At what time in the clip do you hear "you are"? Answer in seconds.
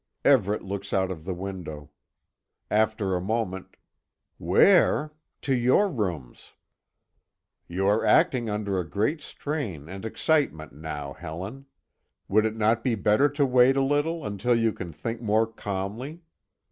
7.67-8.03